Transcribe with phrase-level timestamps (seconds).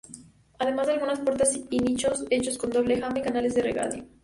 [0.57, 4.03] Además de algunas puertas y nichos hechos con doble jamba y canales de regadío.